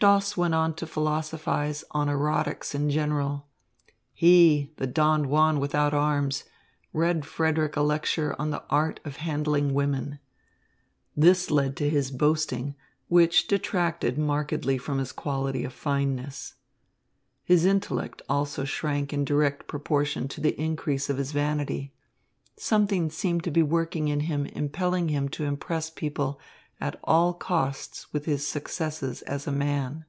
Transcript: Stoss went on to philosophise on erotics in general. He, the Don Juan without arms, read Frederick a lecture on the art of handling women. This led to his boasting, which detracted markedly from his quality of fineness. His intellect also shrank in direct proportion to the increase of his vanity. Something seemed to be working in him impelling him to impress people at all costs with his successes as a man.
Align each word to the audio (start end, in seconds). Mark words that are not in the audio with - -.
Stoss 0.00 0.36
went 0.36 0.54
on 0.54 0.74
to 0.74 0.86
philosophise 0.86 1.82
on 1.90 2.08
erotics 2.08 2.72
in 2.72 2.88
general. 2.88 3.48
He, 4.12 4.72
the 4.76 4.86
Don 4.86 5.28
Juan 5.28 5.58
without 5.58 5.92
arms, 5.92 6.44
read 6.92 7.26
Frederick 7.26 7.74
a 7.74 7.80
lecture 7.80 8.36
on 8.38 8.50
the 8.50 8.62
art 8.70 9.00
of 9.04 9.16
handling 9.16 9.74
women. 9.74 10.20
This 11.16 11.50
led 11.50 11.76
to 11.78 11.90
his 11.90 12.12
boasting, 12.12 12.76
which 13.08 13.48
detracted 13.48 14.16
markedly 14.18 14.78
from 14.78 14.98
his 14.98 15.10
quality 15.10 15.64
of 15.64 15.72
fineness. 15.72 16.54
His 17.42 17.64
intellect 17.64 18.22
also 18.28 18.62
shrank 18.64 19.12
in 19.12 19.24
direct 19.24 19.66
proportion 19.66 20.28
to 20.28 20.40
the 20.40 20.58
increase 20.60 21.10
of 21.10 21.18
his 21.18 21.32
vanity. 21.32 21.92
Something 22.56 23.10
seemed 23.10 23.42
to 23.44 23.50
be 23.50 23.64
working 23.64 24.06
in 24.06 24.20
him 24.20 24.46
impelling 24.46 25.08
him 25.08 25.28
to 25.30 25.44
impress 25.44 25.90
people 25.90 26.38
at 26.80 26.96
all 27.02 27.34
costs 27.34 28.12
with 28.12 28.24
his 28.26 28.46
successes 28.46 29.20
as 29.22 29.48
a 29.48 29.50
man. 29.50 30.04